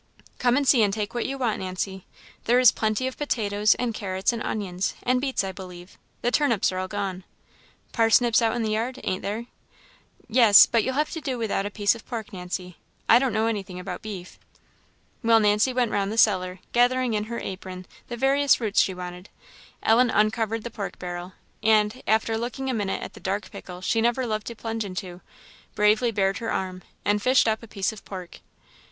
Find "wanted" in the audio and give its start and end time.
18.95-19.29